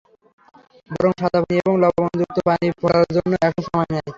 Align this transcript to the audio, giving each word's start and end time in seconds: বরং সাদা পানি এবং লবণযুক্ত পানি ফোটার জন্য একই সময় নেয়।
বরং 0.89 1.11
সাদা 1.19 1.39
পানি 1.41 1.55
এবং 1.61 1.73
লবণযুক্ত 1.83 2.37
পানি 2.47 2.65
ফোটার 2.79 3.03
জন্য 3.15 3.31
একই 3.47 3.63
সময় 3.67 3.87
নেয়। 3.91 4.05